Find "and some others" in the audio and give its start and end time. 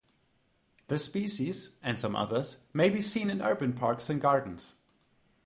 1.83-2.63